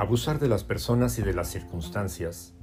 Abusar 0.00 0.38
de 0.38 0.48
las 0.48 0.64
personas 0.64 1.18
y 1.18 1.22
de 1.22 1.34
las 1.34 1.50
circunstancias 1.50 2.54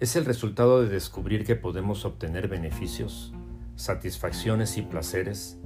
es 0.00 0.16
el 0.16 0.24
resultado 0.24 0.82
de 0.82 0.88
descubrir 0.88 1.44
que 1.46 1.54
podemos 1.54 2.04
obtener 2.04 2.48
beneficios, 2.48 3.32
satisfacciones 3.76 4.76
y 4.76 4.82
placeres 4.82 5.60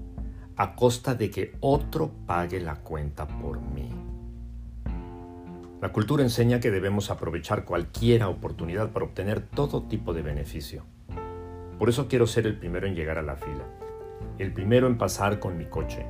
a 0.56 0.74
costa 0.74 1.14
de 1.14 1.30
que 1.30 1.56
otro 1.60 2.12
pague 2.26 2.60
la 2.60 2.82
cuenta 2.82 3.26
por 3.26 3.62
mí. 3.62 3.88
La 5.80 5.90
cultura 5.90 6.22
enseña 6.22 6.60
que 6.60 6.70
debemos 6.70 7.10
aprovechar 7.10 7.64
cualquier 7.64 8.24
oportunidad 8.24 8.90
para 8.90 9.06
obtener 9.06 9.40
todo 9.40 9.84
tipo 9.84 10.12
de 10.12 10.20
beneficio. 10.20 10.84
Por 11.78 11.88
eso 11.88 12.08
quiero 12.08 12.26
ser 12.26 12.46
el 12.46 12.58
primero 12.58 12.86
en 12.86 12.94
llegar 12.94 13.16
a 13.16 13.22
la 13.22 13.36
fila, 13.36 13.64
el 14.38 14.52
primero 14.52 14.86
en 14.86 14.98
pasar 14.98 15.40
con 15.40 15.56
mi 15.56 15.64
coche, 15.64 16.04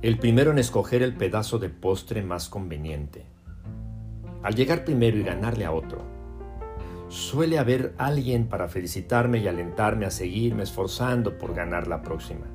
el 0.00 0.16
primero 0.20 0.52
en 0.52 0.60
escoger 0.60 1.02
el 1.02 1.16
pedazo 1.16 1.58
de 1.58 1.70
postre 1.70 2.22
más 2.22 2.48
conveniente, 2.48 3.26
al 4.42 4.54
llegar 4.54 4.84
primero 4.84 5.16
y 5.16 5.22
ganarle 5.22 5.64
a 5.64 5.72
otro, 5.72 6.02
suele 7.08 7.58
haber 7.58 7.94
alguien 7.98 8.48
para 8.48 8.68
felicitarme 8.68 9.38
y 9.38 9.48
alentarme 9.48 10.06
a 10.06 10.10
seguirme 10.10 10.62
esforzando 10.62 11.38
por 11.38 11.54
ganar 11.54 11.88
la 11.88 12.02
próxima. 12.02 12.46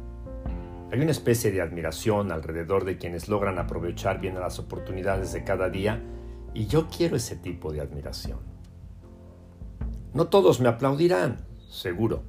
Hay 0.92 1.00
una 1.02 1.12
especie 1.12 1.52
de 1.52 1.62
admiración 1.62 2.32
alrededor 2.32 2.86
de 2.86 2.98
quienes 2.98 3.28
logran 3.28 3.58
aprovechar 3.58 4.22
bien 4.22 4.40
las 4.40 4.59
oportunidades 4.59 5.34
de 5.34 5.44
cada 5.44 5.70
día 5.70 6.02
y 6.54 6.68
yo 6.68 6.88
quiero 6.88 7.16
ese 7.16 7.36
tipo 7.36 7.73
de 7.73 7.82
admiración. 7.82 8.40
No 10.14 10.28
todos 10.28 10.62
me 10.62 10.70
aplaudirán, 10.70 11.48
seguro, 11.72 12.22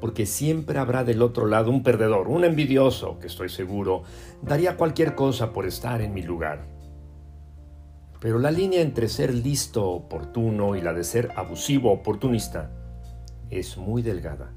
porque 0.00 0.26
siempre 0.26 0.78
habrá 0.78 1.04
del 1.04 1.22
otro 1.22 1.46
lado 1.46 1.70
un 1.70 1.84
perdedor, 1.84 2.26
un 2.26 2.44
envidioso, 2.44 3.20
que 3.20 3.28
estoy 3.28 3.48
seguro 3.48 4.02
daría 4.42 4.76
cualquier 4.76 5.14
cosa 5.14 5.52
por 5.52 5.64
estar 5.64 6.00
en 6.00 6.12
mi 6.12 6.22
lugar. 6.22 6.77
Pero 8.20 8.38
la 8.38 8.50
línea 8.50 8.80
entre 8.80 9.08
ser 9.08 9.32
listo, 9.32 9.88
oportuno 9.88 10.74
y 10.74 10.80
la 10.80 10.92
de 10.92 11.04
ser 11.04 11.30
abusivo, 11.36 11.92
oportunista, 11.92 12.70
es 13.50 13.76
muy 13.76 14.02
delgada. 14.02 14.52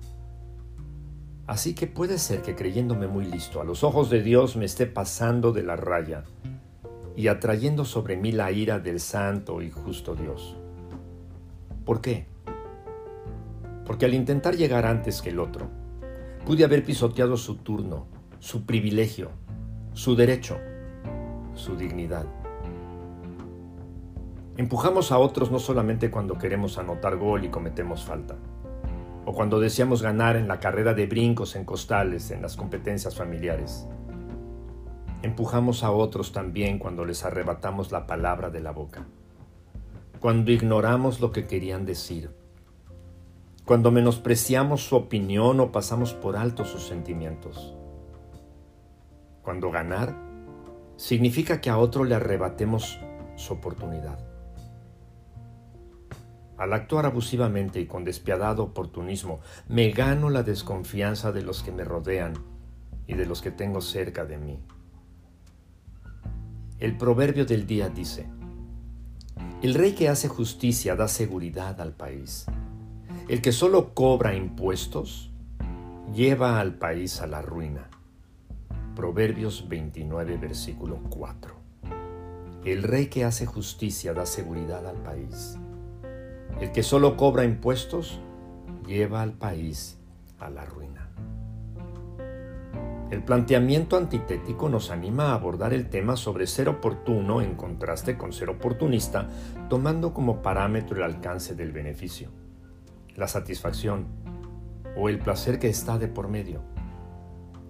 Así 1.47 1.75
que 1.75 1.85
puede 1.85 2.17
ser 2.17 2.41
que 2.41 2.55
creyéndome 2.55 3.07
muy 3.07 3.25
listo, 3.25 3.61
a 3.61 3.63
los 3.63 3.83
ojos 3.83 4.09
de 4.09 4.21
Dios 4.23 4.55
me 4.55 4.65
esté 4.65 4.85
pasando 4.85 5.51
de 5.51 5.63
la 5.63 5.75
raya 5.75 6.23
y 7.15 7.27
atrayendo 7.27 7.85
sobre 7.85 8.15
mí 8.15 8.31
la 8.31 8.51
ira 8.51 8.79
del 8.79 8.99
santo 8.99 9.61
y 9.61 9.69
justo 9.69 10.15
Dios. 10.15 10.55
¿Por 11.85 12.01
qué? 12.01 12.25
Porque 13.85 14.05
al 14.05 14.13
intentar 14.13 14.55
llegar 14.55 14.85
antes 14.85 15.21
que 15.21 15.29
el 15.29 15.39
otro, 15.39 15.67
pude 16.45 16.63
haber 16.63 16.83
pisoteado 16.83 17.37
su 17.37 17.57
turno, 17.57 18.07
su 18.39 18.65
privilegio, 18.65 19.31
su 19.93 20.15
derecho, 20.15 20.57
su 21.53 21.75
dignidad. 21.75 22.40
Empujamos 24.61 25.11
a 25.11 25.17
otros 25.17 25.49
no 25.49 25.57
solamente 25.57 26.11
cuando 26.11 26.37
queremos 26.37 26.77
anotar 26.77 27.17
gol 27.17 27.43
y 27.43 27.49
cometemos 27.49 28.03
falta, 28.03 28.35
o 29.25 29.33
cuando 29.33 29.59
deseamos 29.59 30.03
ganar 30.03 30.35
en 30.35 30.47
la 30.47 30.59
carrera 30.59 30.93
de 30.93 31.07
brincos 31.07 31.55
en 31.55 31.65
costales, 31.65 32.29
en 32.29 32.43
las 32.43 32.57
competencias 32.57 33.15
familiares. 33.15 33.87
Empujamos 35.23 35.83
a 35.83 35.89
otros 35.89 36.31
también 36.31 36.77
cuando 36.77 37.05
les 37.05 37.25
arrebatamos 37.25 37.91
la 37.91 38.05
palabra 38.05 38.51
de 38.51 38.59
la 38.59 38.69
boca, 38.69 39.07
cuando 40.19 40.51
ignoramos 40.51 41.21
lo 41.21 41.31
que 41.31 41.47
querían 41.47 41.87
decir, 41.87 42.29
cuando 43.65 43.89
menospreciamos 43.89 44.85
su 44.85 44.95
opinión 44.95 45.59
o 45.59 45.71
pasamos 45.71 46.13
por 46.13 46.37
alto 46.37 46.65
sus 46.65 46.83
sentimientos. 46.83 47.75
Cuando 49.41 49.71
ganar 49.71 50.15
significa 50.97 51.61
que 51.61 51.71
a 51.71 51.79
otro 51.79 52.03
le 52.03 52.13
arrebatemos 52.13 52.99
su 53.35 53.53
oportunidad. 53.53 54.30
Al 56.61 56.73
actuar 56.73 57.07
abusivamente 57.07 57.81
y 57.81 57.87
con 57.87 58.03
despiadado 58.03 58.61
oportunismo, 58.61 59.39
me 59.67 59.89
gano 59.89 60.29
la 60.29 60.43
desconfianza 60.43 61.31
de 61.31 61.41
los 61.41 61.63
que 61.63 61.71
me 61.71 61.83
rodean 61.83 62.33
y 63.07 63.15
de 63.15 63.25
los 63.25 63.41
que 63.41 63.49
tengo 63.49 63.81
cerca 63.81 64.25
de 64.25 64.37
mí. 64.37 64.59
El 66.77 66.99
proverbio 66.99 67.47
del 67.47 67.65
día 67.65 67.89
dice, 67.89 68.27
el 69.63 69.73
rey 69.73 69.93
que 69.93 70.07
hace 70.07 70.27
justicia 70.27 70.95
da 70.95 71.07
seguridad 71.07 71.81
al 71.81 71.93
país. 71.93 72.45
El 73.27 73.41
que 73.41 73.53
solo 73.53 73.95
cobra 73.95 74.35
impuestos 74.35 75.31
lleva 76.13 76.59
al 76.59 76.75
país 76.75 77.21
a 77.21 77.25
la 77.25 77.41
ruina. 77.41 77.89
Proverbios 78.95 79.67
29, 79.67 80.37
versículo 80.37 80.99
4. 81.09 81.55
El 82.65 82.83
rey 82.83 83.07
que 83.07 83.25
hace 83.25 83.47
justicia 83.47 84.13
da 84.13 84.27
seguridad 84.27 84.85
al 84.85 84.97
país. 84.97 85.57
El 86.61 86.71
que 86.71 86.83
solo 86.83 87.17
cobra 87.17 87.43
impuestos 87.43 88.21
lleva 88.85 89.23
al 89.23 89.33
país 89.33 89.97
a 90.37 90.51
la 90.51 90.63
ruina. 90.63 91.09
El 93.09 93.23
planteamiento 93.23 93.97
antitético 93.97 94.69
nos 94.69 94.91
anima 94.91 95.31
a 95.31 95.33
abordar 95.33 95.73
el 95.73 95.89
tema 95.89 96.15
sobre 96.15 96.45
ser 96.45 96.69
oportuno 96.69 97.41
en 97.41 97.55
contraste 97.55 98.15
con 98.15 98.31
ser 98.31 98.51
oportunista, 98.51 99.27
tomando 99.69 100.13
como 100.13 100.43
parámetro 100.43 100.97
el 100.97 101.03
alcance 101.03 101.55
del 101.55 101.71
beneficio, 101.71 102.29
la 103.15 103.27
satisfacción 103.27 104.05
o 104.95 105.09
el 105.09 105.17
placer 105.17 105.57
que 105.57 105.67
está 105.67 105.97
de 105.97 106.09
por 106.09 106.27
medio. 106.27 106.61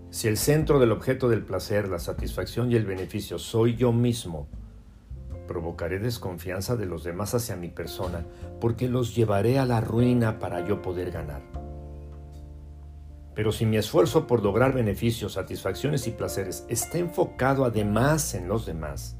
Si 0.09 0.27
el 0.27 0.35
centro 0.35 0.79
del 0.79 0.91
objeto 0.91 1.29
del 1.29 1.45
placer, 1.45 1.87
la 1.87 1.99
satisfacción 1.99 2.69
y 2.69 2.75
el 2.75 2.85
beneficio 2.85 3.39
soy 3.39 3.77
yo 3.77 3.93
mismo, 3.93 4.49
provocaré 5.51 5.99
desconfianza 5.99 6.77
de 6.77 6.85
los 6.85 7.03
demás 7.03 7.33
hacia 7.33 7.57
mi 7.57 7.67
persona, 7.67 8.25
porque 8.61 8.87
los 8.87 9.13
llevaré 9.13 9.59
a 9.59 9.65
la 9.65 9.81
ruina 9.81 10.39
para 10.39 10.65
yo 10.65 10.81
poder 10.81 11.11
ganar. 11.11 11.41
Pero 13.35 13.51
si 13.51 13.65
mi 13.65 13.75
esfuerzo 13.75 14.27
por 14.27 14.43
lograr 14.43 14.73
beneficios, 14.73 15.33
satisfacciones 15.33 16.07
y 16.07 16.11
placeres 16.11 16.65
está 16.69 16.99
enfocado 16.99 17.65
además 17.65 18.33
en 18.33 18.47
los 18.47 18.65
demás, 18.65 19.17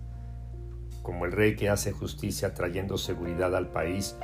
como 1.01 1.25
el 1.25 1.33
rey 1.33 1.57
que 1.57 1.67
hace 1.67 1.91
justicia 1.91 2.53
trayendo 2.53 2.97
seguridad 2.97 3.53
al 3.53 3.67
país, 3.67 4.15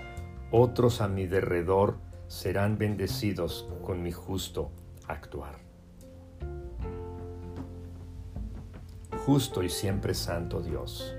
otros 0.49 1.01
a 1.01 1.09
mi 1.09 1.25
derredor 1.25 1.97
serán 2.27 2.77
bendecidos 2.77 3.67
con 3.83 4.01
mi 4.01 4.13
justo 4.13 4.71
actuar. 5.09 5.57
Justo 9.25 9.61
y 9.61 9.69
siempre 9.69 10.13
santo 10.13 10.61
Dios 10.61 11.16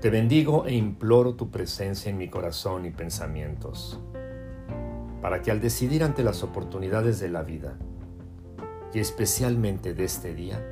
te 0.00 0.10
bendigo 0.10 0.66
e 0.66 0.74
imploro 0.74 1.34
tu 1.34 1.50
presencia 1.50 2.10
en 2.10 2.18
mi 2.18 2.28
corazón 2.28 2.84
y 2.84 2.90
pensamientos, 2.90 3.98
para 5.22 5.40
que 5.40 5.50
al 5.50 5.60
decidir 5.60 6.04
ante 6.04 6.22
las 6.22 6.42
oportunidades 6.42 7.18
de 7.18 7.30
la 7.30 7.42
vida, 7.42 7.78
y 8.92 9.00
especialmente 9.00 9.94
de 9.94 10.04
este 10.04 10.34
día, 10.34 10.64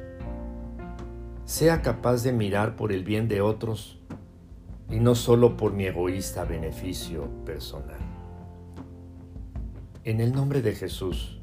sea 1.47 1.83
capaz 1.83 2.23
de 2.23 2.33
mirar 2.33 2.77
por 2.77 2.93
el 2.93 3.05
bien 3.05 3.29
de 3.29 3.41
otros 3.41 3.99
y 4.91 5.01
no 5.01 5.15
solo 5.15 5.56
por 5.56 5.73
mi 5.73 5.87
egoísta 5.87 6.45
beneficio 6.45 7.29
personal. 7.45 8.01
En 10.05 10.21
el 10.21 10.33
nombre 10.33 10.61
de 10.61 10.75
Jesús, 10.75 11.41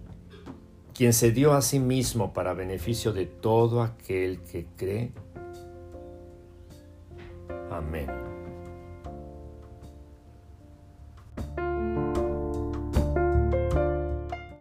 quien 0.93 1.13
se 1.13 1.31
dio 1.31 1.53
a 1.53 1.61
sí 1.61 1.79
mismo 1.79 2.31
para 2.31 2.53
beneficio 2.53 3.11
de 3.11 3.25
todo 3.25 3.81
aquel 3.81 4.41
que 4.41 4.67
cree, 4.75 5.13
Amén. 7.87 8.30